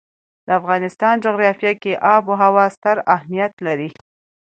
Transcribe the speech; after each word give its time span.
د 0.45 0.47
افغانستان 0.59 1.15
جغرافیه 1.25 1.73
کې 1.81 2.01
آب 2.15 2.23
وهوا 2.27 2.65
ستر 2.75 2.97
اهمیت 3.15 3.53
لري. 3.67 3.89